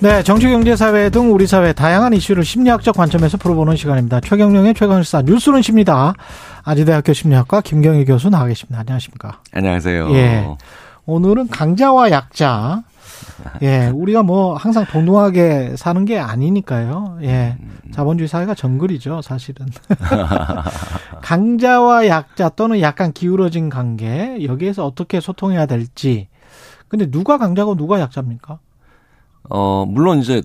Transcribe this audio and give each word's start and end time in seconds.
네, 0.00 0.22
정치, 0.22 0.48
경제, 0.48 0.76
사회 0.76 1.10
등 1.10 1.34
우리 1.34 1.48
사회 1.48 1.72
다양한 1.72 2.12
이슈를 2.12 2.44
심리학적 2.44 2.94
관점에서 2.94 3.36
풀어보는 3.36 3.74
시간입니다. 3.74 4.20
최경령의 4.20 4.74
최강시사 4.74 5.22
뉴스는 5.22 5.60
십니다. 5.60 6.14
아지대학교 6.62 7.12
심리학과 7.12 7.60
김경희 7.60 8.04
교수 8.04 8.30
나와 8.30 8.46
계십니다. 8.46 8.78
안녕하십니까? 8.78 9.40
안녕하세요. 9.50 10.10
예. 10.12 10.46
오늘은 11.04 11.48
강자와 11.48 12.12
약자. 12.12 12.84
예, 13.62 13.88
우리가 13.92 14.22
뭐 14.22 14.54
항상 14.54 14.84
동등하게 14.86 15.74
사는 15.76 16.04
게 16.04 16.16
아니니까요. 16.16 17.18
예. 17.22 17.56
자본주의 17.92 18.28
사회가 18.28 18.54
정글이죠, 18.54 19.22
사실은. 19.22 19.66
강자와 21.22 22.06
약자 22.06 22.50
또는 22.50 22.80
약간 22.82 23.12
기울어진 23.12 23.68
관계, 23.68 24.44
여기에서 24.44 24.86
어떻게 24.86 25.18
소통해야 25.18 25.66
될지. 25.66 26.28
근데 26.86 27.10
누가 27.10 27.36
강자고 27.36 27.74
누가 27.74 27.98
약자입니까? 27.98 28.60
어, 29.50 29.84
물론 29.86 30.18
이제 30.18 30.42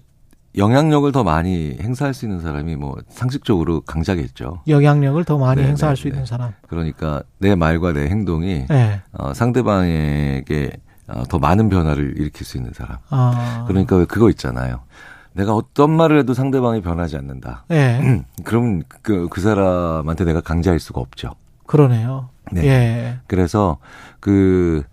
영향력을 0.56 1.12
더 1.12 1.24
많이 1.24 1.78
행사할 1.82 2.14
수 2.14 2.26
있는 2.26 2.40
사람이 2.40 2.76
뭐 2.76 2.96
상식적으로 3.10 3.82
강자겠죠. 3.82 4.62
영향력을 4.68 5.24
더 5.26 5.38
많이 5.38 5.62
네, 5.62 5.70
행사할 5.70 5.96
네, 5.96 6.02
수 6.02 6.08
있는 6.08 6.22
네. 6.22 6.26
사람. 6.28 6.52
그러니까 6.68 7.24
내 7.40 7.56
말과 7.56 7.92
내 7.92 8.08
행동이 8.08 8.66
네. 8.70 9.02
어, 9.14 9.34
상대방에게 9.34 10.72
어, 11.08 11.24
더 11.28 11.40
많은 11.40 11.70
변화를 11.70 12.14
일으킬 12.18 12.46
수 12.46 12.58
있는 12.58 12.72
사람. 12.74 12.98
아. 13.10 13.66
그러니까 13.68 13.96
왜 13.98 14.06
그거 14.06 14.30
있잖아요. 14.30 14.82
내가 15.34 15.56
어떤 15.56 15.90
말을 15.90 16.20
해도 16.20 16.36
상대방이 16.36 16.82
변하지 16.82 17.18
않는다. 17.18 17.66
예. 17.72 18.24
그럼 18.46 18.84
그, 19.02 19.28
그 19.30 19.42
사람한테 19.42 20.24
내가 20.26 20.42
강자일 20.42 20.80
수가 20.80 21.02
없죠. 21.02 21.32
그러네요. 21.66 22.30
네. 22.52 22.66
예. 22.68 23.20
그래서 23.28 23.78
그 24.20 24.84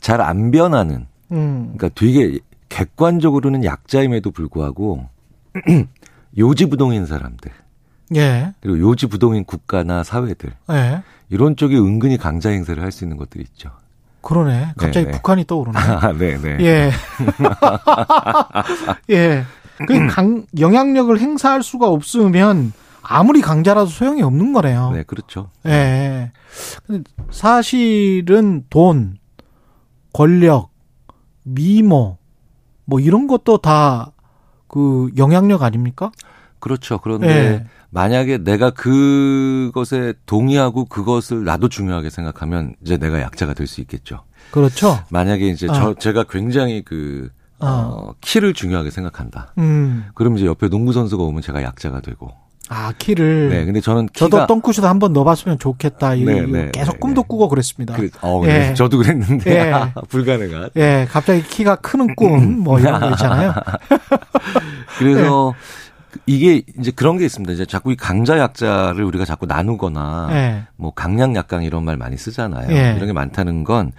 잘 0.00 0.20
안 0.22 0.50
변하는 0.50 1.06
음. 1.30 1.74
그러니까 1.76 1.90
되게 1.94 2.38
객관적으로는 2.70 3.64
약자임에도 3.64 4.30
불구하고 4.30 5.06
요지부동인 6.38 7.04
사람들 7.04 7.50
예. 8.16 8.54
그리고 8.60 8.78
요지부동인 8.80 9.44
국가나 9.44 10.02
사회들 10.02 10.52
예. 10.70 11.02
이런 11.28 11.56
쪽에 11.56 11.76
은근히 11.76 12.16
강자 12.16 12.48
행세를 12.50 12.82
할 12.82 12.90
수 12.90 13.04
있는 13.04 13.18
것들이 13.18 13.44
있죠. 13.44 13.70
그러네. 14.22 14.72
갑자기 14.76 15.06
네, 15.06 15.10
네. 15.10 15.10
북한이 15.12 15.44
떠오르네. 15.46 15.78
아, 15.78 16.12
네, 16.12 16.38
네. 16.38 16.58
예. 16.60 16.90
예. 19.10 19.44
그 19.86 20.06
강, 20.08 20.44
영향력을 20.58 21.18
행사할 21.18 21.62
수가 21.62 21.88
없으면 21.88 22.72
아무리 23.02 23.40
강자라도 23.40 23.86
소용이 23.86 24.22
없는 24.22 24.52
거네요. 24.52 24.90
네, 24.92 25.04
그렇죠. 25.04 25.48
예. 25.66 26.32
근데 26.86 27.02
사실은 27.30 28.64
돈, 28.68 29.16
권력, 30.12 30.70
미모, 31.44 32.18
뭐 32.90 33.00
이런 33.00 33.26
것도 33.26 33.58
다 33.58 34.12
그 34.70 35.10
영향력 35.16 35.62
아닙니까? 35.64 36.12
그렇죠. 36.60 36.98
그런데 36.98 37.28
예. 37.28 37.66
만약에 37.90 38.38
내가 38.38 38.70
그것에 38.70 40.14
동의하고 40.26 40.84
그것을 40.84 41.44
나도 41.44 41.68
중요하게 41.68 42.08
생각하면 42.10 42.76
이제 42.82 42.96
내가 42.96 43.20
약자가 43.20 43.54
될 43.54 43.66
수 43.66 43.80
있겠죠. 43.80 44.22
그렇죠. 44.52 45.00
만약에 45.10 45.48
이제 45.48 45.66
아. 45.68 45.72
저 45.72 45.94
제가 45.94 46.24
굉장히 46.24 46.82
그 46.84 47.30
어, 47.58 48.12
키를 48.20 48.54
중요하게 48.54 48.90
생각한다. 48.90 49.54
음. 49.58 50.04
그럼 50.14 50.36
이제 50.36 50.46
옆에 50.46 50.68
농구 50.68 50.92
선수가 50.92 51.22
오면 51.24 51.42
제가 51.42 51.62
약자가 51.64 52.00
되고. 52.00 52.30
아, 52.72 52.92
키를. 52.96 53.48
네, 53.48 53.64
근데 53.64 53.80
저는 53.80 54.08
저도 54.14 54.46
똥꾸시도 54.46 54.86
한번 54.86 55.12
넣어봤으면 55.12 55.58
좋겠다. 55.58 56.14
이 56.14 56.22
네, 56.24 56.40
네, 56.42 56.70
계속 56.72 56.92
네, 56.92 56.98
꿈도 57.00 57.22
네. 57.22 57.26
꾸고 57.28 57.48
그랬습니다. 57.48 57.94
그, 57.94 58.10
어, 58.22 58.40
예. 58.44 58.46
네, 58.46 58.74
저도 58.74 58.98
그랬는데 58.98 59.50
예. 59.50 59.72
불가능한. 60.08 60.70
예, 60.76 61.06
갑자기 61.10 61.42
키가 61.42 61.76
크는 61.76 62.14
꿈, 62.14 62.60
뭐 62.60 62.78
이런 62.78 63.00
거 63.00 63.10
있잖아요. 63.10 63.52
그래서 65.00 65.52
네. 65.52 66.20
이게 66.26 66.62
이제 66.78 66.92
그런 66.92 67.18
게 67.18 67.24
있습니다. 67.24 67.52
이제 67.52 67.66
자꾸 67.66 67.90
이 67.90 67.96
강자 67.96 68.38
약자를 68.38 69.02
우리가 69.02 69.24
자꾸 69.24 69.46
나누거나 69.46 70.28
예. 70.30 70.62
뭐 70.76 70.92
강약 70.94 71.34
약강 71.34 71.64
이런 71.64 71.84
말 71.84 71.96
많이 71.96 72.16
쓰잖아요. 72.16 72.70
예. 72.70 72.94
이런 72.94 73.06
게 73.08 73.12
많다는 73.12 73.64
건 73.64 73.90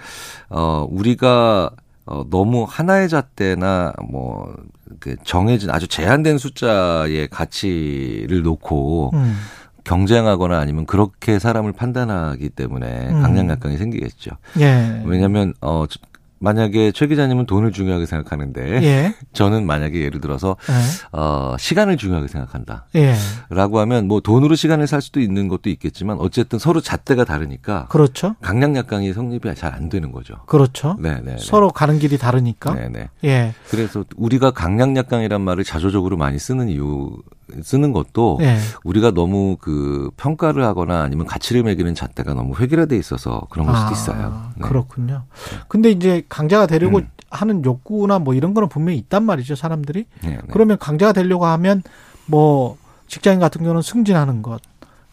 어, 0.50 0.88
우리가 0.90 1.72
어, 2.06 2.24
너무 2.30 2.66
하나의 2.68 3.10
잣대나 3.10 3.94
뭐 4.10 4.56
그 5.02 5.16
정해진 5.26 5.70
아주 5.72 5.88
제한된 5.88 6.38
숫자의 6.38 7.28
가치를 7.28 8.44
놓고 8.44 9.12
음. 9.16 9.36
경쟁하거나 9.84 10.60
아니면 10.60 10.86
그렇게 10.86 11.40
사람을 11.40 11.74
판단하기 11.74 12.50
때문에 12.50 13.10
음. 13.10 13.22
강약 13.24 13.50
약강이 13.50 13.78
생기겠죠. 13.78 14.32
예. 14.60 15.02
왜냐하면 15.06 15.54
어 15.60 15.86
저- 15.90 16.00
만약에 16.42 16.92
최 16.92 17.08
기자님은 17.08 17.46
돈을 17.48 17.72
중요하게 17.72 18.06
생각하는데 18.06 18.84
예. 18.84 19.16
저는 19.34 19.66
만약에 19.66 20.00
예를 20.02 20.22
들어서 20.22 20.58
예. 20.70 21.18
어 21.18 21.56
시간을 21.58 21.98
중요하게 21.98 22.28
생각한다. 22.28 22.86
예. 22.96 23.16
라고 23.50 23.80
하면 23.80 24.08
뭐 24.08 24.20
돈으로 24.22 24.56
시간을 24.56 24.86
살 24.88 25.02
수도 25.02 25.20
있는 25.20 25.48
것도 25.48 25.70
있겠지만 25.70 26.18
어쨌든 26.20 26.60
서로 26.60 26.82
잣대가 26.82 27.26
다르니까 27.26 27.88
그렇죠. 27.88 28.36
강약 28.42 28.76
약강이 28.76 29.14
성립이 29.14 29.56
잘 29.56 29.72
안 29.72 29.90
되는 29.90 30.12
거죠. 30.12 30.36
그렇죠. 30.46 30.98
네, 31.00 31.22
네. 31.24 31.38
서로 31.40 31.70
가는 31.70 31.98
길이 31.98 32.18
다르니까. 32.18 32.74
네, 32.74 32.90
네. 32.90 33.10
예. 33.24 33.54
그래서 33.70 34.04
우리가 34.18 34.52
강약 34.52 34.96
약강이란 34.96 35.42
말을 35.42 35.64
자조적으로 35.64 36.18
많이 36.18 36.38
쓰는 36.38 36.68
이유 36.70 37.18
쓰는 37.64 37.92
것도 37.92 38.40
예. 38.42 38.58
우리가 38.84 39.12
너무 39.12 39.58
그 39.60 40.10
평가를 40.18 40.64
하거나 40.64 41.02
아니면 41.02 41.26
가치를 41.26 41.64
매기는 41.64 41.94
잣대가 41.96 42.34
너무 42.34 42.56
획일화돼 42.58 42.98
있어서 42.98 43.48
그런 43.50 43.68
걸 43.68 43.76
수도 43.76 43.90
아, 43.90 43.92
있어요. 43.92 44.52
네. 44.56 44.68
그렇군요. 44.68 45.24
근데 45.68 45.92
이제 45.92 46.24
강자가 46.30 46.66
되려고 46.68 47.00
음. 47.00 47.10
하는 47.30 47.64
욕구나 47.64 48.20
뭐 48.20 48.34
이런 48.34 48.54
거는 48.54 48.70
분명히 48.70 48.98
있단 49.00 49.24
말이죠, 49.24 49.56
사람들이. 49.56 50.06
네, 50.24 50.30
네. 50.30 50.38
그러면 50.52 50.78
강자가 50.78 51.14
되려고 51.14 51.46
하면 51.46 51.82
뭐 52.26 52.78
직장인 53.08 53.40
같은 53.40 53.62
경우는 53.62 53.82
승진하는 53.82 54.42
것, 54.42 54.62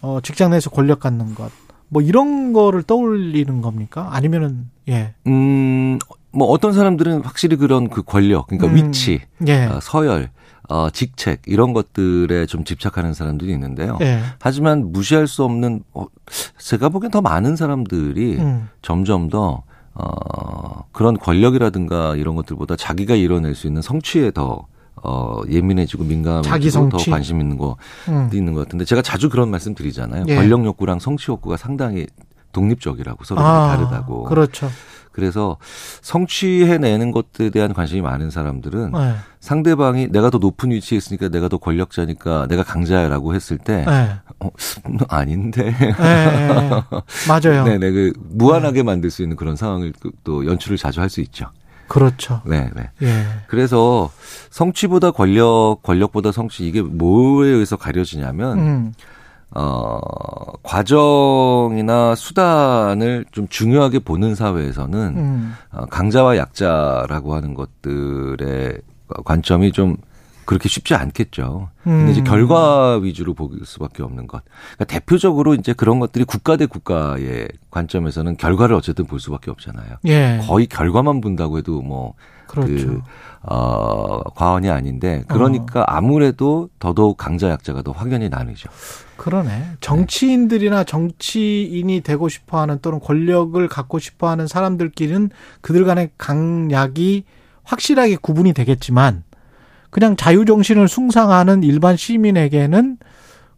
어, 0.01 0.21
직장 0.23 0.51
내에서 0.51 0.71
권력 0.71 1.01
갖는 1.01 1.35
것, 1.35 1.51
뭐 1.89 2.03
이런 2.03 2.53
거를 2.53 2.83
떠올리는 2.83 3.61
겁니까? 3.61 4.09
아니면은 4.13 4.69
예, 4.89 5.15
음, 5.27 5.99
뭐 6.31 6.49
어떤 6.49 6.73
사람들은 6.73 7.23
확실히 7.23 7.57
그런 7.57 7.89
그 7.89 8.03
권력, 8.03 8.49
그러니까 8.49 8.69
음, 8.69 8.77
위치, 8.77 9.21
예, 9.47 9.65
어, 9.67 9.79
서열, 9.81 10.31
어, 10.69 10.91
직책 10.91 11.43
이런 11.47 11.73
것들에 11.73 12.47
좀 12.47 12.65
집착하는 12.65 13.15
사람들이 13.15 13.51
있는데요. 13.53 13.99
예, 14.03 14.21
하지만 14.39 14.93
무시할 14.93 15.27
수 15.27 15.43
없는 15.45 15.83
어, 15.95 16.07
제가 16.59 16.91
보기엔 16.91 17.11
더 17.11 17.21
많은 17.23 17.57
사람들이 17.57 18.37
음, 18.37 18.69
점점 18.83 19.29
더 19.29 19.63
어, 19.95 20.85
그런 20.93 21.17
권력이라든가 21.19 22.17
이런 22.17 22.37
것들보다 22.37 22.77
자기가 22.77 23.15
이뤄낼 23.15 23.55
수 23.55 23.67
있는 23.67 23.81
성취에 23.83 24.31
더 24.31 24.67
어, 25.03 25.41
예민해지고 25.49 26.05
민감해지고 26.05 26.89
더. 26.91 26.99
관심 27.11 27.41
있는 27.41 27.57
거 27.57 27.77
음, 28.09 28.29
있는 28.33 28.53
것 28.53 28.65
같은데 28.65 28.85
제가 28.85 29.01
자주 29.01 29.31
그런 29.31 29.51
말씀 29.51 29.75
드리잖아요. 29.75 30.25
예. 30.29 30.35
권력 30.37 30.65
욕구랑 30.65 30.99
성취 30.99 31.31
욕구가 31.31 31.57
상당히 31.57 32.07
독립적이라고 32.59 33.25
서로 33.25 33.41
아, 33.41 33.69
다르다고. 33.69 34.25
그렇죠. 34.25 34.69
그래서 35.13 35.57
성취해내는 36.03 37.11
것들에 37.11 37.51
대한 37.51 37.73
관심이 37.73 38.01
많은 38.03 38.31
사람들은 38.31 38.93
예, 38.97 39.15
상대방이 39.41 40.09
내가 40.13 40.31
더 40.31 40.39
높은 40.39 40.71
위치에 40.71 40.97
있으니까 40.97 41.29
내가 41.29 41.49
더 41.49 41.59
권력자니까 41.59 42.47
내가 42.49 42.63
강자야라고 42.63 43.35
했을 43.35 43.59
때 43.59 43.85
예, 43.89 44.21
어, 44.39 44.51
아닌데. 45.09 45.75
예, 45.81 45.87
예. 45.89 46.69
맞아요. 47.29 47.65
네네 47.65 47.91
그 47.91 48.13
무한하게 48.31 48.83
만들 48.85 49.11
수 49.11 49.23
있는 49.23 49.37
그런 49.37 49.57
상황을 49.57 49.93
그또 49.99 50.47
연출을 50.47 50.77
자주 50.77 51.01
할 51.01 51.09
수 51.09 51.21
있죠. 51.23 51.47
그렇죠. 51.89 52.43
네, 52.45 52.71
네. 52.77 52.91
예, 53.03 53.25
그래서 53.49 54.11
성취보다 54.51 55.11
권력, 55.11 55.79
권력보다 55.83 56.33
성취 56.33 56.65
이게 56.69 56.83
뭐에 56.83 57.49
의해서 57.49 57.77
가려지냐면 57.77 58.59
음, 58.59 58.93
어 59.51 59.99
과정이나 60.63 62.15
수단을 62.15 63.25
좀 63.33 63.49
중요하게 63.49 64.01
보는 64.01 64.35
사회에서는 64.35 65.17
음, 65.17 65.55
어, 65.73 65.87
강자와 65.87 66.37
약자라고 66.37 67.35
하는 67.35 67.55
것들의 67.55 68.79
관점이 69.25 69.73
좀 69.73 69.97
그렇게 70.45 70.69
쉽지 70.69 70.95
않겠죠. 70.95 71.69
근데 71.85 72.13
이제 72.13 72.23
음. 72.23 72.25
결과 72.25 72.97
위주로 72.97 73.35
볼 73.35 73.51
수밖에 73.65 74.03
없는 74.03 74.27
것. 74.27 74.43
그러니까 74.77 74.85
대표적으로 74.87 75.53
이제 75.55 75.75
그런 75.75 75.99
것들이 76.01 76.25
국가 76.25 76.57
대 76.57 76.65
국가의 76.65 77.49
관점에서는 77.71 78.39
결과를 78.39 78.75
어쨌든 78.75 79.05
볼 79.05 79.21
수밖에 79.21 79.51
없잖아요. 79.51 79.97
예, 80.07 80.41
거의 80.47 80.67
결과만 80.67 81.21
본다고 81.21 81.59
해도 81.59 81.83
뭐 81.83 82.15
그렇죠. 82.47 82.87
그, 82.87 83.03
어, 83.43 84.23
과언이 84.35 84.71
아닌데, 84.71 85.23
그러니까 85.29 85.85
아무래도 85.87 86.71
더더욱 86.79 87.19
강자 87.19 87.51
약자가 87.51 87.83
더 87.83 87.93
확연히 87.93 88.31
나뉘죠. 88.31 88.71
그러네. 89.19 89.73
정치인들이나 89.81 90.85
정치인이 90.85 92.01
되고 92.01 92.29
싶어 92.29 92.61
하는 92.61 92.79
또는 92.81 93.01
권력을 93.01 93.69
갖고 93.69 93.99
싶어 93.99 94.29
하는 94.31 94.47
사람들끼리는 94.47 95.31
그들 95.61 95.85
간의 95.85 96.11
강약이 96.17 97.25
확실하게 97.65 98.17
구분이 98.17 98.55
되겠지만 98.55 99.25
그냥 99.91 100.17
자유정신을 100.17 100.89
숭상하는 100.89 101.63
일반 101.63 101.97
시민에게는 101.97 102.99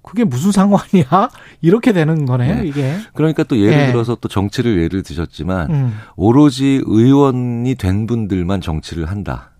그게 0.02 0.24
무슨 0.24 0.50
상관이야? 0.50 1.30
이렇게 1.60 1.92
되는 1.92 2.24
거네요, 2.24 2.62
네. 2.62 2.66
이게. 2.66 2.96
그러니까 3.14 3.42
또 3.44 3.58
예를 3.58 3.72
예. 3.72 3.86
들어서 3.88 4.16
또 4.16 4.28
정치를 4.28 4.82
예를 4.82 5.02
드셨지만 5.02 5.70
음. 5.70 5.98
오로지 6.16 6.82
의원이 6.84 7.74
된 7.74 8.06
분들만 8.06 8.60
정치를 8.62 9.06
한다. 9.06 9.50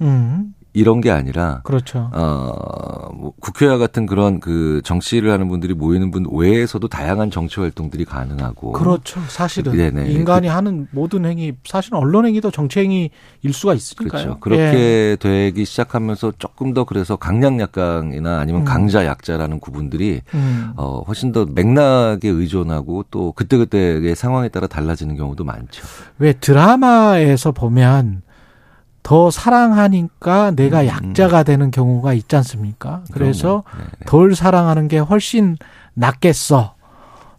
음. 0.00 0.54
이런 0.74 1.00
게 1.00 1.10
아니라 1.10 1.60
그렇죠. 1.62 2.10
어, 2.12 3.10
뭐 3.14 3.32
국회와 3.40 3.78
같은 3.78 4.06
그런 4.06 4.40
그 4.40 4.82
정치를 4.84 5.30
하는 5.30 5.48
분들이 5.48 5.72
모이는 5.72 6.10
분 6.10 6.26
외에서도 6.30 6.86
다양한 6.88 7.30
정치 7.30 7.60
활동들이 7.60 8.04
가능하고 8.04 8.72
그렇죠. 8.72 9.20
사실은 9.28 9.72
네네. 9.72 10.10
인간이 10.10 10.48
하는 10.48 10.88
모든 10.90 11.24
행위, 11.24 11.52
사실은 11.64 11.98
언론 11.98 12.26
행위도 12.26 12.50
정치 12.50 12.80
행위일 12.80 13.52
수가 13.52 13.74
있으니까요. 13.74 14.40
그렇죠. 14.40 14.40
그렇게 14.40 15.16
되기 15.20 15.64
시작하면서 15.64 16.32
조금 16.38 16.74
더 16.74 16.84
그래서 16.84 17.16
강약 17.16 17.60
약강이나 17.60 18.40
아니면 18.40 18.62
음. 18.62 18.64
강자 18.64 19.06
약자라는 19.06 19.60
구분들이 19.60 20.14
예. 20.14 20.22
음. 20.36 20.72
어, 20.76 21.04
훨씬 21.06 21.30
더 21.30 21.46
맥락에 21.46 22.28
의존하고 22.28 23.04
또 23.10 23.32
그때그때의 23.32 24.16
상황에 24.16 24.48
따라 24.48 24.66
달라지는 24.66 25.16
경우도 25.16 25.44
많죠. 25.44 25.86
왜 26.18 26.32
드라마에서 26.32 27.52
보면 27.52 28.22
더 29.04 29.30
사랑하니까 29.30 30.52
내가 30.52 30.80
음, 30.80 30.86
약자가 30.86 31.42
되는 31.42 31.70
경우가 31.70 32.14
있지 32.14 32.34
않습니까? 32.36 33.02
그래서. 33.12 33.62
네, 33.76 33.84
네. 34.00 34.06
덜 34.06 34.34
사랑하는 34.34 34.88
게 34.88 34.98
훨씬 34.98 35.56
낫겠어. 35.92 36.74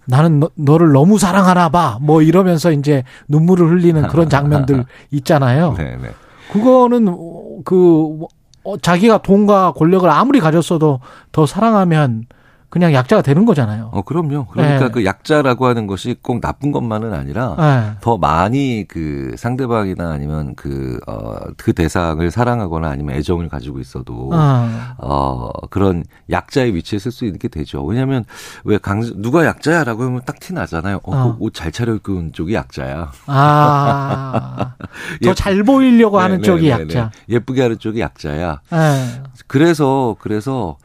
나는 0.06 0.44
너, 0.54 0.78
를 0.78 0.92
너무 0.94 1.18
사랑하나 1.18 1.70
봐. 1.70 1.98
뭐 2.00 2.22
이러면서 2.22 2.72
이제 2.72 3.04
눈물을 3.28 3.68
흘리는 3.68 4.08
그런 4.08 4.30
장면들 4.30 4.86
있잖아요. 5.10 5.74
네, 5.76 5.98
네. 6.00 6.12
그거는 6.52 7.08
어, 7.10 7.62
그 7.66 8.26
어, 8.64 8.78
자기가 8.78 9.24
돈과 9.24 9.74
권력을 9.74 10.08
아무리 10.08 10.40
가졌어도 10.40 11.00
더 11.32 11.46
사랑하면 11.48 12.26
그냥 12.76 12.92
약자가 12.92 13.22
되는 13.22 13.46
거잖아요. 13.46 13.90
어, 13.94 14.02
그럼요. 14.02 14.48
그러니까 14.48 14.88
네. 14.88 14.92
그 14.92 15.06
약자라고 15.06 15.66
하는 15.66 15.88
것이 15.88 16.18
꼭 16.22 16.42
나쁜 16.42 16.74
것만은 16.74 17.14
아니라 17.14 17.56
네. 17.58 17.98
더 18.02 18.18
많이 18.18 18.84
그 18.86 19.34
상대방이나 19.38 20.12
아니면 20.12 20.56
그, 20.56 21.00
어, 21.08 21.38
그 21.56 21.72
대상을 21.72 22.30
사랑하거나 22.30 22.90
아니면 22.90 23.16
애정을 23.16 23.48
가지고 23.48 23.80
있어도 23.80 24.30
어. 24.34 24.70
어, 24.98 25.52
그런 25.70 26.04
약자의 26.30 26.76
위치에 26.76 27.00
쓸 27.00 27.14
수 27.14 27.24
있게 27.24 27.48
되죠. 27.48 27.82
왜냐하면 27.86 28.26
왜 28.66 28.78
강, 28.78 29.00
누가 29.22 29.46
약자야 29.46 29.86
라고 29.86 30.04
하면 30.04 30.22
딱 30.26 30.36
티 30.42 30.52
나잖아요. 30.54 30.98
어, 31.04 31.16
어. 31.16 31.38
옷잘 31.40 31.72
차려입고 31.72 32.12
온 32.14 32.34
쪽이 32.34 32.56
약자야. 32.56 33.10
아. 33.28 34.74
더 35.24 35.30
예. 35.30 35.34
잘 35.34 35.64
보이려고 35.64 36.20
하는 36.20 36.42
네, 36.42 36.44
쪽이 36.44 36.68
네, 36.68 36.76
네, 36.76 36.82
약자. 36.84 37.12
네. 37.26 37.36
예쁘게 37.36 37.62
하는 37.62 37.80
쪽이 37.80 38.02
약자야. 38.02 38.60
예. 38.74 39.22
그래서, 39.48 40.18
그래서 40.20 40.76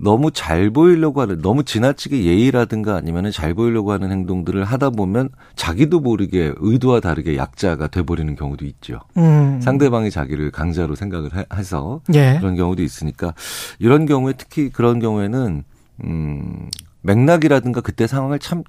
너무 0.00 0.30
잘 0.30 0.70
보이려고 0.70 1.20
하는, 1.20 1.40
너무 1.42 1.64
지나치게 1.64 2.24
예의라든가 2.24 2.96
아니면은 2.96 3.30
잘 3.30 3.54
보이려고 3.54 3.92
하는 3.92 4.10
행동들을 4.10 4.64
하다 4.64 4.90
보면 4.90 5.28
자기도 5.54 6.00
모르게 6.00 6.52
의도와 6.56 7.00
다르게 7.00 7.36
약자가 7.36 7.88
돼버리는 7.88 8.34
경우도 8.34 8.64
있죠. 8.66 9.00
음. 9.16 9.60
상대방이 9.60 10.10
자기를 10.10 10.50
강자로 10.50 10.94
생각을 10.94 11.36
해- 11.36 11.44
해서 11.54 12.00
예. 12.14 12.36
그런 12.40 12.56
경우도 12.56 12.82
있으니까 12.82 13.34
이런 13.78 14.06
경우에 14.06 14.32
특히 14.36 14.70
그런 14.70 14.98
경우에는 14.98 15.62
음 16.04 16.68
맥락이라든가 17.02 17.80
그때 17.80 18.06
상황을 18.06 18.38
참 18.38 18.64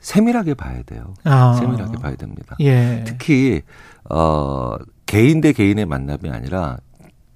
세밀하게 0.00 0.54
봐야 0.54 0.82
돼요. 0.82 1.14
아. 1.24 1.54
세밀하게 1.54 1.98
봐야 1.98 2.14
됩니다. 2.16 2.54
예. 2.60 3.02
특히 3.06 3.62
어 4.10 4.74
개인 5.06 5.40
대 5.40 5.52
개인의 5.52 5.86
만남이 5.86 6.28
아니라 6.30 6.76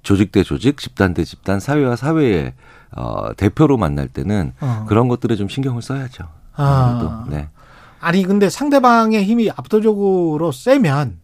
조직 0.03 0.31
대 0.33 0.43
조직, 0.43 0.79
집단 0.79 1.15
대 1.15 1.25
집단, 1.25 1.59
사회와 1.61 1.97
사회의 1.97 2.53
어 2.97 3.33
대표로 3.37 3.77
만날 3.77 4.09
때는 4.09 4.53
어. 4.61 4.85
그런 4.89 5.09
것들에 5.09 5.37
좀 5.37 5.49
신경을 5.49 5.83
써야죠. 5.83 6.25
아. 6.57 7.25
네. 7.29 7.49
아니 8.01 8.23
근데 8.23 8.49
상대방의 8.49 9.25
힘이 9.25 9.51
압도적으로 9.51 10.53
세면 10.53 11.19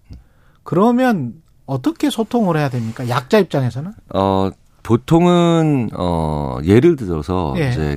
그러면 0.62 1.34
어떻게 1.66 2.10
소통을 2.10 2.56
해야 2.56 2.68
됩니까? 2.68 3.08
약자 3.08 3.38
입장에서는? 3.38 3.92
어, 4.14 4.50
보통은, 4.82 5.90
어, 5.96 6.58
예를 6.64 6.94
들어서, 6.96 7.54
예. 7.58 7.70
이제, 7.70 7.96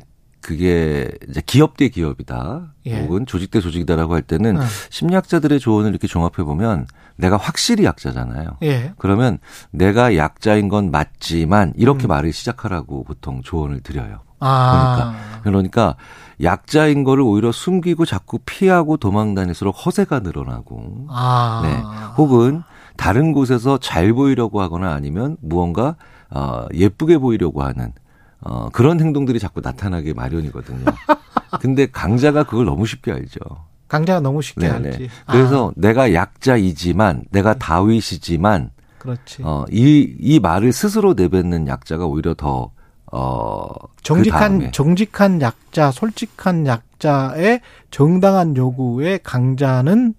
그게, 0.49 1.07
이제 1.29 1.43
기업 1.45 1.77
대 1.77 1.89
기업이다. 1.89 2.73
예. 2.87 3.01
혹은 3.01 3.27
조직 3.27 3.51
대 3.51 3.61
조직이다라고 3.61 4.15
할 4.15 4.23
때는 4.23 4.57
어. 4.57 4.61
심리학자들의 4.89 5.59
조언을 5.59 5.91
이렇게 5.91 6.07
종합해 6.07 6.43
보면 6.43 6.87
내가 7.17 7.37
확실히 7.37 7.85
약자잖아요. 7.85 8.57
예. 8.63 8.93
그러면 8.97 9.37
내가 9.69 10.15
약자인 10.15 10.67
건 10.67 10.89
맞지만 10.89 11.73
이렇게 11.77 12.07
음. 12.07 12.09
말을 12.09 12.33
시작하라고 12.33 13.03
보통 13.03 13.43
조언을 13.43 13.81
드려요. 13.81 14.21
아. 14.39 15.39
그러니까 15.43 15.97
약자인 16.41 17.03
거를 17.03 17.23
오히려 17.23 17.51
숨기고 17.51 18.05
자꾸 18.05 18.39
피하고 18.43 18.97
도망 18.97 19.35
다닐수록 19.35 19.85
허세가 19.85 20.21
늘어나고 20.21 21.05
아. 21.09 21.61
네. 21.63 22.13
혹은 22.17 22.63
다른 22.97 23.33
곳에서 23.33 23.77
잘 23.77 24.13
보이려고 24.13 24.61
하거나 24.61 24.93
아니면 24.93 25.37
무언가 25.41 25.95
어, 26.31 26.65
예쁘게 26.73 27.19
보이려고 27.19 27.61
하는 27.61 27.93
어, 28.41 28.69
그런 28.71 28.99
행동들이 28.99 29.39
자꾸 29.39 29.61
나타나게 29.61 30.13
마련이거든요. 30.13 30.85
근데 31.61 31.87
강자가 31.87 32.43
그걸 32.43 32.65
너무 32.65 32.85
쉽게 32.85 33.11
알죠. 33.11 33.39
강자가 33.87 34.19
너무 34.19 34.41
쉽게 34.41 34.67
네네. 34.69 34.87
알지. 34.89 35.09
그래서 35.29 35.69
아, 35.69 35.73
내가 35.75 36.13
약자이지만 36.13 37.23
내가 37.31 37.55
다윗이지만 37.55 38.71
그렇지. 38.99 39.41
어, 39.43 39.65
이, 39.71 40.15
이 40.19 40.39
말을 40.39 40.71
스스로 40.71 41.13
내뱉는 41.13 41.67
약자가 41.67 42.05
오히려 42.05 42.33
더 42.33 42.71
어, 43.11 43.67
정직한 44.03 44.39
그다음에 44.53 44.71
정직한 44.71 45.41
약자, 45.41 45.89
솔직한 45.91 46.67
약자의 46.67 47.61
정당한 47.89 48.55
요구에 48.55 49.19
강자는 49.23 50.13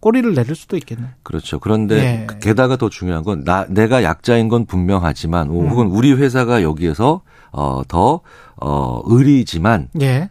꼬리를 0.00 0.34
내릴 0.34 0.54
수도 0.54 0.76
있겠네. 0.76 1.04
그렇죠. 1.22 1.58
그런데 1.58 1.96
예. 1.98 2.26
게다가 2.40 2.76
더 2.76 2.88
중요한 2.90 3.22
건 3.22 3.44
나 3.44 3.66
내가 3.68 4.02
약자인 4.02 4.48
건 4.48 4.66
분명하지만 4.66 5.48
음. 5.50 5.68
혹은 5.68 5.86
우리 5.88 6.12
회사가 6.12 6.62
여기에서 6.62 7.22
어 7.52 7.82
더 7.88 8.20
어 8.56 9.02
의리지만 9.06 9.88
예. 10.00 10.30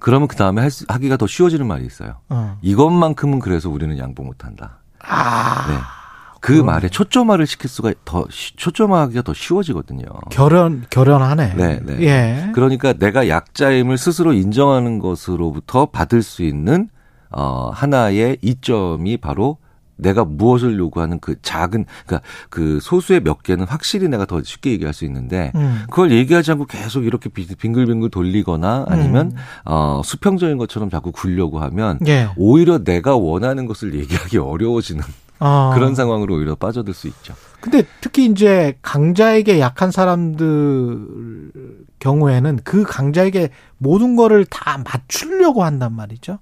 그러면 0.00 0.28
그 0.28 0.36
다음에 0.36 0.60
할 0.60 0.70
수- 0.70 0.84
하기가 0.88 1.16
더 1.16 1.26
쉬워지는 1.26 1.66
말이 1.66 1.84
있어요. 1.84 2.16
어. 2.28 2.56
이것만큼은 2.62 3.38
그래서 3.40 3.68
우리는 3.68 3.96
양보 3.98 4.22
못한다. 4.22 4.78
아. 5.02 5.66
네. 5.68 5.74
그 6.40 6.52
그러네. 6.52 6.62
말에 6.66 6.88
초점화를 6.88 7.46
시킬 7.48 7.68
수가 7.68 7.92
더 8.04 8.24
쉬- 8.30 8.54
초점화하기가 8.56 9.22
더 9.22 9.34
쉬워지거든요. 9.34 10.04
결연 10.30 10.84
결연하네. 10.90 11.54
네, 11.54 11.80
네. 11.82 12.00
예. 12.02 12.52
그러니까 12.54 12.92
내가 12.92 13.28
약자임을 13.28 13.98
스스로 13.98 14.32
인정하는 14.32 15.00
것으로부터 15.00 15.86
받을 15.86 16.22
수 16.22 16.42
있는 16.44 16.88
어 17.30 17.70
하나의 17.74 18.38
이점이 18.40 19.16
바로 19.16 19.58
내가 19.98 20.24
무엇을 20.24 20.78
요구하는 20.78 21.18
그 21.20 21.34
작은 21.42 21.84
그러니까 22.06 22.26
그 22.48 22.78
소수의 22.80 23.20
몇 23.20 23.42
개는 23.42 23.66
확실히 23.66 24.08
내가 24.08 24.24
더 24.24 24.42
쉽게 24.42 24.70
얘기할 24.70 24.94
수 24.94 25.04
있는데 25.04 25.52
음. 25.56 25.82
그걸 25.90 26.12
얘기하지 26.12 26.52
않고 26.52 26.66
계속 26.66 27.04
이렇게 27.04 27.28
비- 27.28 27.46
빙글빙글 27.54 28.10
돌리거나 28.10 28.86
아니면 28.88 29.32
어 29.64 30.00
수평적인 30.04 30.56
것처럼 30.56 30.88
자꾸 30.88 31.12
굴려고 31.12 31.58
하면 31.60 31.98
예. 32.06 32.28
오히려 32.36 32.78
내가 32.84 33.16
원하는 33.16 33.66
것을 33.66 33.94
얘기하기 33.94 34.38
어려워지는 34.38 35.02
어. 35.40 35.70
그런 35.74 35.94
상황으로 35.94 36.34
오히려 36.36 36.54
빠져들 36.54 36.94
수 36.94 37.06
있죠. 37.08 37.34
근데 37.60 37.84
특히 38.00 38.26
이제 38.26 38.78
강자에게 38.82 39.58
약한 39.60 39.90
사람들 39.90 41.50
경우에는 41.98 42.60
그 42.64 42.84
강자에게 42.84 43.50
모든 43.78 44.16
거를 44.16 44.44
다 44.44 44.82
맞추려고 44.84 45.64
한단 45.64 45.94
말이죠. 45.94 46.38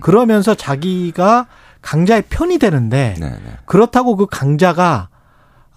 그러면서 0.00 0.54
자기가 0.54 1.46
강자의 1.86 2.24
편이 2.28 2.58
되는데 2.58 3.14
네, 3.16 3.30
네. 3.30 3.52
그렇다고 3.64 4.16
그 4.16 4.26
강자가 4.26 5.08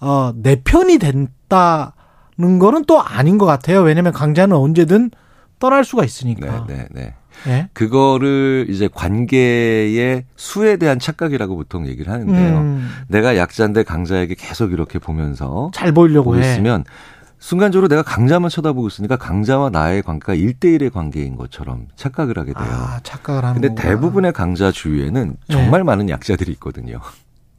어, 0.00 0.32
내 0.34 0.56
편이 0.56 0.98
된다는 0.98 2.58
거는 2.58 2.84
또 2.86 3.00
아닌 3.00 3.38
것 3.38 3.46
같아요. 3.46 3.82
왜냐하면 3.82 4.12
강자는 4.12 4.56
언제든 4.56 5.12
떠날 5.60 5.84
수가 5.84 6.02
네, 6.02 6.06
있으니까. 6.06 6.66
네, 6.66 6.88
네. 6.90 7.14
예? 7.46 7.68
그거를 7.74 8.66
이제 8.68 8.88
관계의 8.92 10.24
수에 10.34 10.78
대한 10.78 10.98
착각이라고 10.98 11.54
보통 11.54 11.86
얘기를 11.86 12.12
하는데요. 12.12 12.58
음, 12.58 12.90
내가 13.06 13.36
약자인데 13.36 13.84
강자에게 13.84 14.34
계속 14.34 14.72
이렇게 14.72 14.98
보면서 14.98 15.70
잘 15.72 15.92
보이려고. 15.92 16.36
있으면 16.36 16.84
순간적으로 17.40 17.88
내가 17.88 18.02
강자만 18.02 18.50
쳐다보고 18.50 18.86
있으니까 18.88 19.16
강자와 19.16 19.70
나의 19.70 20.02
관계가 20.02 20.34
1대1의 20.34 20.92
관계인 20.92 21.36
것처럼 21.36 21.86
착각을 21.96 22.38
하게 22.38 22.52
돼요. 22.52 22.66
아, 22.68 23.00
착각을 23.02 23.44
하는 23.44 23.54
근데 23.60 23.68
거구나. 23.68 23.82
대부분의 23.88 24.32
강자 24.32 24.70
주위에는 24.70 25.36
네. 25.48 25.54
정말 25.54 25.82
많은 25.82 26.10
약자들이 26.10 26.52
있거든요. 26.52 27.00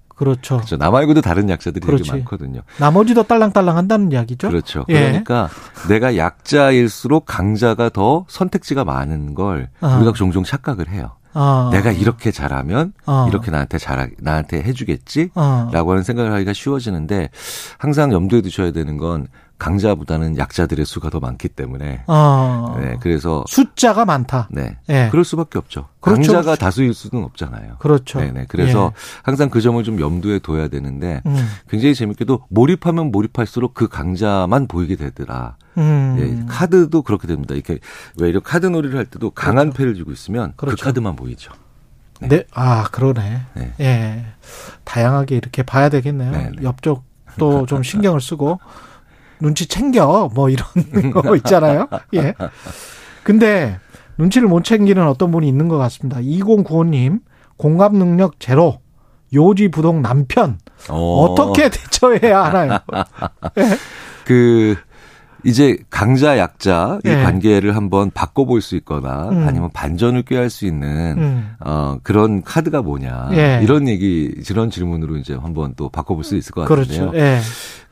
그렇죠. 0.07 0.57
그렇죠. 0.57 0.77
나 0.77 0.91
말고도 0.91 1.21
다른 1.21 1.49
약자들이 1.49 1.83
그렇지. 1.83 2.03
되게 2.03 2.15
많거든요. 2.19 2.61
나머지도 2.77 3.23
딸랑딸랑 3.23 3.75
한다는 3.75 4.11
이야기죠. 4.11 4.49
그렇죠. 4.49 4.85
예. 4.89 4.93
그러니까 4.93 5.49
내가 5.89 6.15
약자일수록 6.15 7.25
강자가 7.25 7.89
더 7.89 8.25
선택지가 8.27 8.85
많은 8.85 9.33
걸 9.33 9.69
아. 9.79 9.95
우리가 9.97 10.13
종종 10.13 10.43
착각을 10.43 10.89
해요. 10.89 11.13
어. 11.33 11.69
내가 11.71 11.91
이렇게 11.91 12.29
잘하면 12.29 12.93
어. 13.07 13.25
이렇게 13.29 13.49
나한테 13.49 13.79
잘 13.79 14.11
나한테 14.19 14.61
해주겠지. 14.61 15.29
어. 15.33 15.69
라고 15.73 15.91
하는 15.91 16.03
생각을 16.03 16.31
하기가 16.33 16.53
쉬워지는데 16.53 17.29
항상 17.79 18.11
염두에 18.11 18.41
두셔야 18.41 18.71
되는 18.71 18.97
건 18.97 19.27
강자보다는 19.61 20.39
약자들의 20.39 20.85
수가 20.87 21.11
더 21.11 21.19
많기 21.19 21.47
때문에 21.47 22.03
어. 22.07 22.75
네 22.79 22.97
그래서 22.99 23.43
숫자가 23.47 24.05
많다. 24.05 24.47
네 24.49 24.77
예. 24.89 25.09
그럴 25.11 25.23
수밖에 25.23 25.59
없죠. 25.59 25.87
그렇죠. 25.99 26.33
강자가 26.33 26.55
다수일 26.55 26.95
수는 26.95 27.23
없잖아요. 27.23 27.75
그렇죠. 27.77 28.19
네 28.19 28.31
네 28.31 28.45
그래서 28.49 28.91
항상 29.21 29.49
그 29.51 29.61
점을 29.61 29.81
좀 29.83 29.99
염두에 29.99 30.39
둬야 30.39 30.67
되는데 30.67 31.21
예. 31.23 31.29
음. 31.29 31.47
굉장히 31.69 31.93
재밌게도 31.93 32.45
몰입하면 32.49 33.11
몰입할수록 33.11 33.75
그 33.75 33.87
강자만 33.87 34.67
보이게 34.67 34.95
되더라. 34.95 35.57
음. 35.77 36.15
예, 36.19 36.45
카드도 36.51 37.03
그렇게 37.03 37.27
됩니다. 37.27 37.53
이렇게 37.53 37.77
왜 38.19 38.29
이런 38.29 38.41
카드 38.41 38.65
놀이를 38.65 38.97
할 38.97 39.05
때도 39.05 39.29
강한 39.29 39.71
패를 39.71 39.93
쥐고 39.93 40.11
있으면 40.11 40.53
그 40.55 40.65
그렇죠. 40.65 40.85
카드만 40.85 41.15
보이죠. 41.15 41.53
네. 42.19 42.27
네. 42.29 42.43
아, 42.53 42.85
그러네. 42.91 43.41
네. 43.53 43.73
예. 43.79 44.25
다양하게 44.85 45.35
이렇게 45.35 45.61
봐야 45.63 45.89
되겠네요. 45.89 46.31
네, 46.31 46.49
네. 46.57 46.63
옆쪽도 46.63 47.65
좀 47.67 47.83
신경을 47.83 48.21
쓰고 48.21 48.59
눈치 49.41 49.67
챙겨 49.67 50.29
뭐 50.33 50.49
이런 50.49 50.65
거 51.11 51.35
있잖아요. 51.37 51.87
예. 52.13 52.33
근데 53.23 53.79
눈치를 54.17 54.47
못 54.47 54.63
챙기는 54.63 55.05
어떤 55.07 55.31
분이 55.31 55.47
있는 55.47 55.67
것 55.67 55.77
같습니다. 55.77 56.19
2095님 56.19 57.21
공감 57.57 57.93
능력 57.95 58.39
제로 58.39 58.79
요지부동 59.33 60.01
남편 60.01 60.59
어, 60.89 61.23
어떻게 61.25 61.69
대처해야 61.69 62.43
하나요? 62.45 62.79
그 64.25 64.75
이제 65.43 65.77
강자 65.89 66.37
약자 66.37 66.99
이 67.05 67.09
예. 67.09 67.23
관계를 67.23 67.75
한번 67.75 68.11
바꿔볼 68.11 68.61
수 68.61 68.75
있거나 68.77 69.29
음. 69.29 69.47
아니면 69.47 69.69
반전을 69.73 70.23
꾀할 70.23 70.49
수 70.49 70.65
있는 70.65 71.15
음. 71.17 71.55
어 71.59 71.97
그런 72.03 72.43
카드가 72.43 72.81
뭐냐 72.81 73.29
예. 73.33 73.59
이런 73.63 73.87
얘기 73.87 74.31
이런 74.49 74.69
질문으로 74.69 75.17
이제 75.17 75.33
한번 75.33 75.73
또 75.75 75.89
바꿔볼 75.89 76.23
수 76.23 76.35
있을 76.35 76.51
것 76.53 76.67
같은데요. 76.67 77.11
그렇죠. 77.11 77.17
예. 77.17 77.39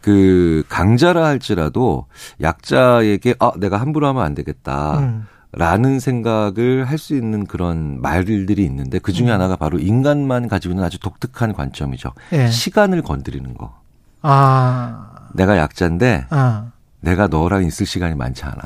그 0.02 0.64
강자라 0.70 1.26
할지라도 1.26 2.06
약자에게 2.42 3.36
아 3.40 3.52
내가 3.58 3.78
함부로 3.78 4.08
하면 4.08 4.24
안 4.24 4.36
되겠다. 4.36 5.00
음. 5.00 5.26
라는 5.52 6.00
생각을 6.00 6.86
할 6.86 7.00
수 7.00 7.16
있는 7.16 7.48
그런 7.48 8.00
말들이 8.02 8.64
있는데 8.66 9.00
그 9.00 9.12
중에 9.12 9.28
음. 9.30 9.34
하나가 9.34 9.56
바로 9.56 9.80
인간만 9.80 10.48
가지고 10.48 10.74
있는 10.74 10.84
아주 10.84 11.00
독특한 11.00 11.54
관점이죠. 11.54 12.12
예. 12.34 12.48
시간을 12.48 13.02
건드리는 13.02 13.56
거. 13.56 13.74
아. 14.22 15.30
내가 15.34 15.58
약자인데 15.58 16.26
아. 16.30 16.72
내가 17.02 17.28
너랑 17.28 17.64
있을 17.66 17.86
시간이 17.86 18.16
많지 18.16 18.44
않아. 18.46 18.58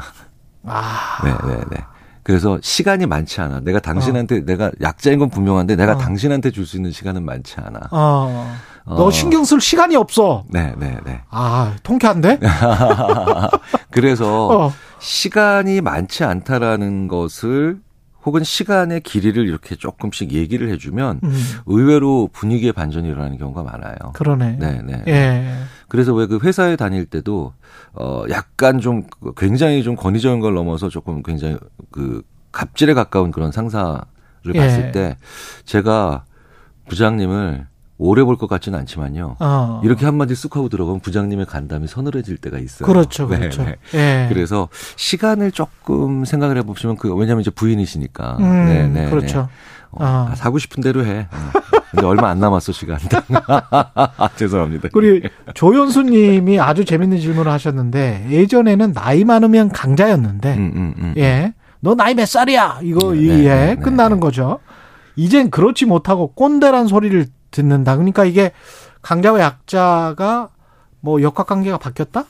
아. 0.66 1.22
네, 1.24 1.32
네, 1.48 1.64
네. 1.72 1.78
그래서 2.24 2.58
시간이 2.62 3.06
많지 3.06 3.42
않아. 3.42 3.60
내가 3.60 3.80
당신한테 3.80 4.46
내가 4.46 4.72
약자인 4.82 5.20
건 5.20 5.30
분명한데 5.30 5.76
내가 5.76 5.94
어. 5.94 5.98
당신한테 5.98 6.52
줄 6.52 6.66
수 6.66 6.78
있는 6.78 6.92
시간은 6.92 7.24
많지 7.26 7.56
않아. 7.58 7.80
어. 7.92 8.56
너 8.86 9.06
어. 9.06 9.12
신경 9.12 9.44
쓸 9.44 9.60
시간이 9.62 9.96
없어. 9.98 10.46
네, 10.50 10.74
네, 10.78 10.98
네. 11.06 11.22
아, 11.30 11.76
통쾌한데? 11.84 12.40
그래서 13.92 14.48
어. 14.48 14.74
시간이 15.00 15.82
많지 15.82 16.24
않다라는 16.24 17.08
것을 17.10 17.80
혹은 18.26 18.44
시간의 18.44 19.02
길이를 19.02 19.48
이렇게 19.48 19.76
조금씩 19.76 20.32
얘기를 20.32 20.70
해주면 20.70 21.20
음. 21.24 21.44
의외로 21.66 22.30
분위기의 22.32 22.72
반전이 22.74 23.08
일어나는 23.08 23.38
경우가 23.38 23.64
많아요. 23.64 23.96
그러네. 24.14 24.58
네, 24.60 24.82
네. 24.82 25.04
예. 25.08 25.54
그래서 25.90 26.14
왜 26.14 26.26
그 26.26 26.40
회사에 26.42 26.76
다닐 26.76 27.06
때도 27.06 27.54
어 27.94 28.24
약간 28.30 28.80
좀 28.80 29.04
굉장히 29.38 29.84
좀 29.84 29.96
권위적인 29.96 30.40
걸 30.40 30.54
넘어서 30.54 30.90
조금 30.90 31.22
굉장히 31.22 31.58
그 31.92 32.24
갑질에 32.52 32.94
가까운 32.94 33.32
그런 33.32 33.52
상사를 33.52 34.02
예. 34.54 34.60
봤을 34.60 34.92
때 34.92 35.18
제가 35.66 36.26
부장님을 36.88 37.68
오래 37.98 38.24
볼 38.24 38.38
것 38.38 38.48
같지는 38.48 38.80
않지만요. 38.80 39.38
어. 39.40 39.82
이렇게 39.84 40.06
한마디 40.06 40.36
쑥 40.36 40.56
하고 40.56 40.68
들어가면 40.70 41.00
부장님의 41.02 41.46
간담이 41.46 41.88
서늘해질 41.88 42.38
때가 42.38 42.58
있어요. 42.60 42.88
그렇죠, 42.88 43.28
네, 43.28 43.38
그렇죠. 43.38 43.64
네. 43.64 43.76
예. 43.94 44.26
그래서 44.30 44.68
시간을 44.96 45.52
조금 45.52 46.26
생각을 46.26 46.58
해보시면 46.58 46.98
그 46.98 47.14
왜냐하면 47.14 47.42
이제 47.42 47.52
부인이시니까. 47.52 48.38
음, 48.40 48.66
네, 48.66 48.88
네, 48.88 49.10
그렇죠. 49.10 49.42
네. 49.42 49.48
어, 49.92 49.98
아. 50.04 50.28
아, 50.32 50.36
사고 50.36 50.58
싶은 50.58 50.82
대로 50.82 51.06
해. 51.06 51.28
어. 51.32 51.60
근데 51.92 52.08
얼마 52.08 52.30
안 52.30 52.40
남았어 52.40 52.72
시간. 52.72 52.98
죄송합니다. 54.36 54.90
그리고 54.92 55.28
조연수님이 55.54 56.60
아주 56.60 56.86
재밌는 56.86 57.20
질문을 57.20 57.52
하셨는데 57.52 58.28
예전에는 58.30 58.94
나이 58.94 59.24
많으면 59.24 59.70
강자였는데 59.70 60.54
음, 60.56 60.72
음, 60.76 60.94
음. 60.98 61.14
예. 61.18 61.54
너 61.80 61.96
나이 61.96 62.16
몇 62.16 62.28
살이야? 62.28 62.80
이거 62.82 63.14
네, 63.14 63.20
이게 63.20 63.34
네, 63.34 63.66
네, 63.68 63.76
끝나는 63.76 64.18
네. 64.18 64.22
거죠. 64.22 64.60
이젠 65.16 65.52
그렇지 65.52 65.86
못하고 65.86 66.34
꼰대란 66.34 66.88
소리를 66.88 67.28
듣는다. 67.54 67.96
그러니까 67.96 68.26
이게 68.26 68.52
강자와 69.02 69.40
약자가 69.40 70.50
뭐 71.00 71.22
역학관계가 71.22 71.78
바뀌었다? 71.78 72.26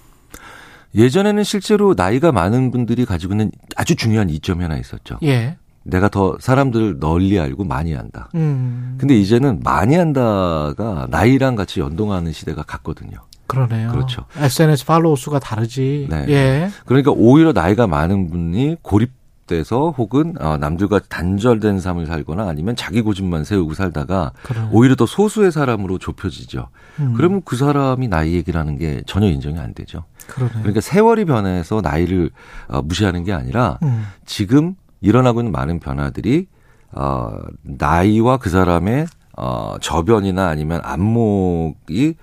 예전에는 0.96 1.44
실제로 1.44 1.96
나이가 1.96 2.32
많은 2.32 2.70
분들이 2.70 3.06
가지고 3.06 3.34
있는 3.34 3.51
아주 3.75 3.96
중요한 3.96 4.30
이점이 4.30 4.62
하나 4.62 4.77
있었죠. 4.77 5.18
예. 5.24 5.58
내가 5.84 6.08
더 6.08 6.38
사람들을 6.39 7.00
널리 7.00 7.39
알고 7.39 7.63
많이 7.63 7.96
안다. 7.96 8.30
음. 8.36 8.96
근데 9.00 9.15
이제는 9.15 9.62
많이 9.63 9.96
한다가 9.96 11.08
나이랑 11.10 11.56
같이 11.56 11.80
연동하는 11.80 12.32
시대가 12.32 12.63
갔거든요. 12.63 13.18
그러네요. 13.48 13.92
그렇죠. 13.92 14.25
SNS 14.38 14.86
팔로우 14.86 15.15
수가 15.18 15.39
다르지. 15.39 16.08
네. 16.10 16.25
예. 16.30 16.70
그러니까 16.86 17.12
오히려 17.12 17.51
나이가 17.53 17.88
많은 17.88 18.30
분이 18.30 18.77
고립 18.82 19.12
돼서 19.45 19.89
혹은 19.97 20.35
어, 20.39 20.57
남들과 20.57 21.00
단절된 21.09 21.79
삶을 21.79 22.05
살거나 22.05 22.47
아니면 22.47 22.75
자기 22.75 23.01
고집만 23.01 23.43
세우고 23.43 23.73
살다가 23.73 24.31
그러네. 24.43 24.69
오히려 24.71 24.95
더 24.95 25.05
소수의 25.05 25.51
사람으로 25.51 25.97
좁혀지죠. 25.97 26.69
음. 27.00 27.13
그러면 27.15 27.41
그 27.43 27.55
사람이 27.55 28.07
나이 28.07 28.33
얘기라는 28.33 28.77
게 28.77 29.03
전혀 29.05 29.27
인정이 29.27 29.59
안 29.59 29.73
되죠. 29.73 30.05
그러네. 30.27 30.53
그러니까 30.53 30.81
세월이 30.81 31.25
변해서 31.25 31.81
나이를 31.81 32.29
어, 32.67 32.81
무시하는 32.81 33.23
게 33.23 33.33
아니라 33.33 33.79
음. 33.83 34.05
지금 34.25 34.75
일어나고 35.01 35.41
있는 35.41 35.51
많은 35.51 35.79
변화들이 35.79 36.47
어 36.93 37.31
나이와 37.63 38.38
그 38.38 38.50
사람의 38.50 39.07
어 39.35 39.75
저변이나 39.81 40.47
아니면 40.47 40.79
안목이 40.83 42.15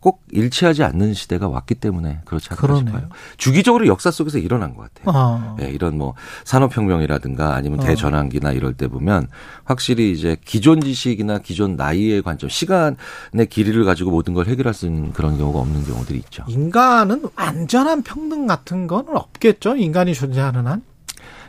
꼭 0.00 0.22
일치하지 0.30 0.84
않는 0.84 1.12
시대가 1.14 1.48
왔기 1.48 1.74
때문에 1.74 2.20
그렇지 2.24 2.48
않을까 2.50 2.60
그러네요. 2.66 2.86
싶어요. 2.86 3.08
주기적으로 3.36 3.86
역사 3.88 4.10
속에서 4.12 4.38
일어난 4.38 4.74
것 4.74 4.82
같아요. 4.82 5.12
어. 5.14 5.56
예, 5.60 5.68
이런 5.70 5.98
뭐 5.98 6.14
산업혁명이라든가 6.44 7.54
아니면 7.54 7.80
어. 7.80 7.82
대전환기나 7.82 8.52
이럴 8.52 8.74
때 8.74 8.86
보면 8.86 9.28
확실히 9.64 10.12
이제 10.12 10.36
기존 10.44 10.80
지식이나 10.80 11.38
기존 11.38 11.76
나이의 11.76 12.22
관점, 12.22 12.48
시간의 12.48 13.46
길이를 13.50 13.84
가지고 13.84 14.12
모든 14.12 14.34
걸 14.34 14.46
해결할 14.46 14.72
수 14.72 14.86
있는 14.86 15.12
그런 15.12 15.36
경우가 15.36 15.58
없는 15.58 15.84
경우들이 15.84 16.18
있죠. 16.20 16.44
인간은 16.46 17.24
완전한 17.34 18.02
평등 18.02 18.46
같은 18.46 18.86
건 18.86 19.06
없겠죠. 19.08 19.76
인간이 19.76 20.14
존재하는 20.14 20.66
한. 20.66 20.82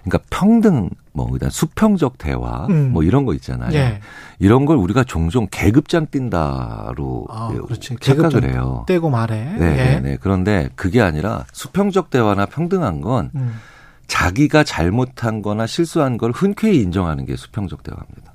그러니까 0.04 0.20
평등, 0.30 0.90
뭐 1.14 1.30
그다음 1.30 1.50
수평적 1.50 2.18
대화, 2.18 2.68
음. 2.70 2.92
뭐 2.92 3.04
이런 3.04 3.26
거 3.26 3.34
있잖아요. 3.34 3.74
예. 3.74 4.00
이런 4.40 4.66
걸 4.66 4.78
우리가 4.78 5.04
종종 5.04 5.48
계급장 5.52 6.08
뛴다로 6.10 7.28
아, 7.30 7.50
예, 7.54 7.58
그렇지. 7.58 7.96
착각을 8.00 8.30
계급장 8.32 8.50
해요. 8.50 8.86
떼고 8.88 9.10
말해. 9.10 9.44
네, 9.58 9.72
예. 9.72 9.76
네, 9.76 10.00
네. 10.00 10.18
그런데 10.20 10.70
그게 10.76 11.02
아니라 11.02 11.46
수평적 11.52 12.10
대화나 12.10 12.46
평등한 12.46 13.02
건 13.02 13.32
음. 13.36 13.60
자기가 14.08 14.64
잘못한 14.64 15.42
거나 15.42 15.68
실수한 15.68 16.18
걸 16.18 16.32
흔쾌히 16.32 16.82
인정하는 16.82 17.26
게 17.26 17.36
수평적 17.36 17.84
대화입니다. 17.84 18.34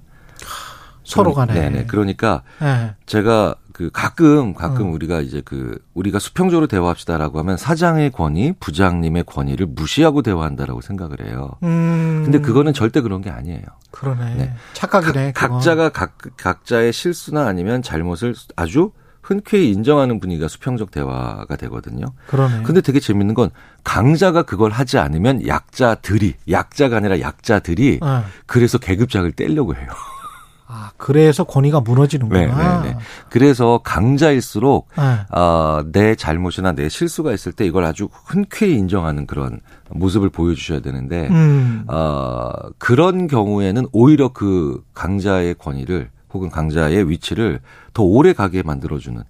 서로 1.04 1.34
간에. 1.34 1.52
네네. 1.52 1.84
그러니까 1.86 2.42
예. 2.62 2.94
제가 3.06 3.56
그 3.74 3.90
가끔 3.92 4.54
가끔 4.54 4.86
어. 4.86 4.90
우리가 4.92 5.20
이제 5.20 5.42
그 5.44 5.76
우리가 5.94 6.20
수평적으로 6.20 6.68
대화합시다라고 6.68 7.40
하면 7.40 7.56
사장의 7.56 8.12
권위, 8.12 8.52
부장님의 8.60 9.24
권위를 9.24 9.66
무시하고 9.66 10.22
대화한다라고 10.22 10.80
생각을 10.80 11.26
해요. 11.26 11.50
음. 11.64 12.22
근데 12.24 12.38
그거는 12.38 12.72
절대 12.72 13.00
그런 13.00 13.20
게 13.20 13.30
아니에요. 13.30 13.64
그러네. 13.90 14.34
네. 14.36 14.54
착각이네. 14.74 15.32
각, 15.32 15.42
그건. 15.48 15.58
각자가 15.58 15.88
각, 15.88 16.18
각자의 16.36 16.92
실수나 16.92 17.48
아니면 17.48 17.82
잘못을 17.82 18.36
아주 18.54 18.92
흔쾌히 19.22 19.72
인정하는 19.72 20.20
분위기가 20.20 20.46
수평적 20.46 20.92
대화가 20.92 21.56
되거든요. 21.56 22.06
그러네. 22.28 22.62
근데 22.62 22.80
되게 22.80 23.00
재밌는 23.00 23.34
건 23.34 23.50
강자가 23.82 24.44
그걸 24.44 24.70
하지 24.70 24.98
않으면 24.98 25.48
약자들이 25.48 26.34
약자가 26.48 26.98
아니라 26.98 27.18
약자들이 27.18 27.98
예. 28.04 28.24
그래서 28.46 28.78
계급장을 28.78 29.32
떼려고 29.32 29.74
해요. 29.74 29.88
아, 30.76 30.90
그래서 30.96 31.44
권위가 31.44 31.80
무너지는구나. 31.80 32.40
네, 32.40 32.82
네, 32.88 32.94
네. 32.94 32.98
그래서 33.30 33.78
강자일수록 33.84 34.88
예. 34.98 35.36
어, 35.38 35.84
내 35.92 36.16
잘못이나 36.16 36.72
내 36.72 36.88
실수가 36.88 37.32
있을 37.32 37.52
때 37.52 37.64
이걸 37.64 37.84
아주 37.84 38.08
흔쾌히 38.26 38.74
인정하는 38.74 39.26
그런 39.26 39.60
모습을 39.90 40.30
보여주셔야 40.30 40.80
되는데 40.80 41.28
음. 41.28 41.84
어, 41.86 42.50
그런 42.78 43.28
경우에는 43.28 43.86
오히려 43.92 44.30
그 44.32 44.82
강자의 44.94 45.54
권위를 45.54 46.10
혹은 46.32 46.50
강자의 46.50 47.08
위치를 47.08 47.60
더 47.92 48.02
오래 48.02 48.32
가게 48.32 48.62
만들어주는. 48.64 49.22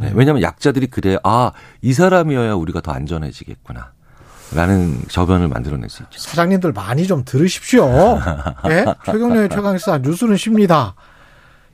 네, 0.00 0.12
왜냐하면 0.14 0.42
약자들이 0.42 0.88
그래 0.88 1.16
아 1.22 1.52
이 1.80 1.92
사람이어야 1.92 2.54
우리가 2.54 2.80
더 2.80 2.92
안전해지겠구나. 2.92 3.92
라는 4.54 5.00
저변을 5.08 5.48
만들어낼 5.48 5.88
수 5.88 6.02
있죠. 6.04 6.18
사장님들 6.18 6.72
많이 6.72 7.06
좀 7.06 7.24
들으십시오. 7.24 7.86
예? 8.68 8.84
최경련의 9.06 9.48
최강시사 9.48 9.98
뉴스는 9.98 10.36
쉽니다. 10.36 10.94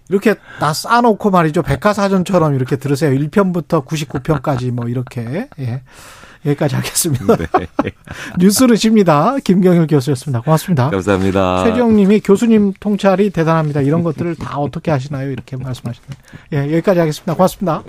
이렇게 0.08 0.34
다 0.58 0.72
싸놓고 0.72 1.30
말이죠. 1.30 1.62
백과사전처럼 1.62 2.54
이렇게 2.54 2.76
들으세요. 2.76 3.10
1편부터 3.10 3.84
99편까지 3.84 4.70
뭐 4.70 4.88
이렇게. 4.88 5.48
예. 5.58 5.82
여기까지 6.46 6.76
하겠습니다. 6.76 7.36
네. 7.36 7.46
뉴스는 8.38 8.76
쉽니다. 8.76 9.36
김경일 9.42 9.86
교수였습니다. 9.86 10.40
고맙습니다. 10.40 10.90
감사합니다. 10.90 11.64
최정님이 11.64 12.20
교수님 12.20 12.74
통찰이 12.78 13.30
대단합니다. 13.30 13.80
이런 13.80 14.02
것들을 14.02 14.36
다 14.36 14.58
어떻게 14.58 14.90
하시나요? 14.90 15.30
이렇게 15.30 15.56
말씀하시네요. 15.56 16.10
예, 16.52 16.58
여기까지 16.74 17.00
하겠습니다. 17.00 17.34
고맙습니다. 17.34 17.82